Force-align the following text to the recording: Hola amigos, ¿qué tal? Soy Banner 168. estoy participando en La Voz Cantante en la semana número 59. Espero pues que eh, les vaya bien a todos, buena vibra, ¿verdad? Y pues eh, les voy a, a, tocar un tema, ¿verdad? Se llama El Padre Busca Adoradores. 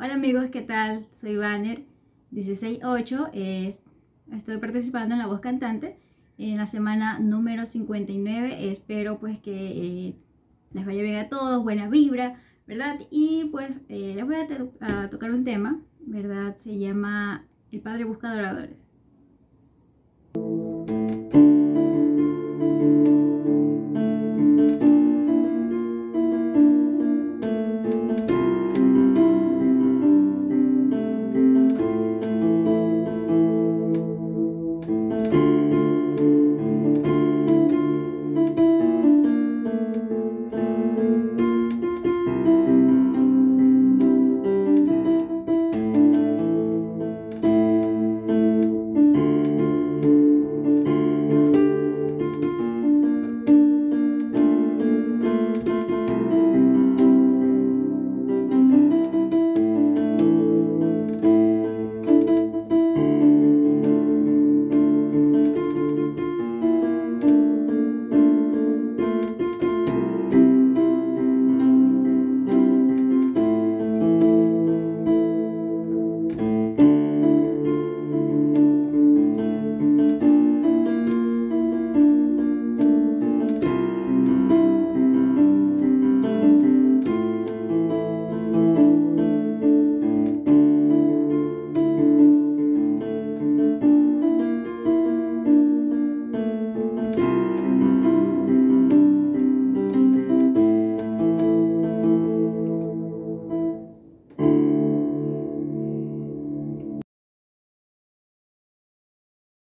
Hola 0.00 0.14
amigos, 0.14 0.46
¿qué 0.52 0.62
tal? 0.62 1.08
Soy 1.10 1.36
Banner 1.36 1.82
168. 2.32 3.32
estoy 4.32 4.58
participando 4.58 5.16
en 5.16 5.18
La 5.18 5.26
Voz 5.26 5.40
Cantante 5.40 5.98
en 6.38 6.56
la 6.56 6.68
semana 6.68 7.18
número 7.18 7.66
59. 7.66 8.70
Espero 8.70 9.18
pues 9.18 9.40
que 9.40 9.50
eh, 9.50 10.16
les 10.72 10.86
vaya 10.86 11.02
bien 11.02 11.16
a 11.16 11.28
todos, 11.28 11.64
buena 11.64 11.88
vibra, 11.88 12.40
¿verdad? 12.64 13.00
Y 13.10 13.46
pues 13.46 13.80
eh, 13.88 14.12
les 14.14 14.24
voy 14.24 14.36
a, 14.36 14.46
a, 15.02 15.10
tocar 15.10 15.32
un 15.32 15.42
tema, 15.42 15.80
¿verdad? 15.98 16.54
Se 16.54 16.78
llama 16.78 17.44
El 17.72 17.80
Padre 17.80 18.04
Busca 18.04 18.30
Adoradores. 18.30 18.87